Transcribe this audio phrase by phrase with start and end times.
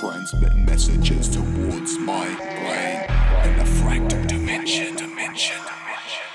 [0.00, 3.02] Transmitting messages towards my brain
[3.44, 6.26] in the fractal dimension, dimension, dimension.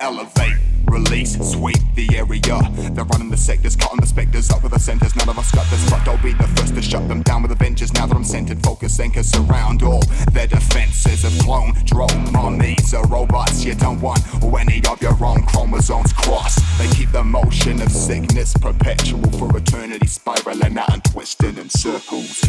[0.00, 2.58] Elevate release, sweep the area.
[2.92, 5.14] They're running the sectors, cutting the specters up with the centers.
[5.16, 7.52] None of us got this, but I'll be the first to shut them down with
[7.52, 7.92] Avengers.
[7.92, 10.02] Now that I'm centered, focus anchors surround all
[10.32, 13.64] their defenses of clone, drone, mummies, or robots.
[13.64, 14.20] You don't want
[14.60, 16.56] any of your own chromosomes cross.
[16.78, 22.42] They keep the motion of sickness perpetual for eternity, spiraling out and twisting in circles.